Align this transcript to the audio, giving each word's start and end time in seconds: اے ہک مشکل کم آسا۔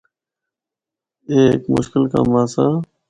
اے 1.29 1.37
ہک 1.51 1.63
مشکل 1.75 2.03
کم 2.11 2.29
آسا۔ 2.41 2.65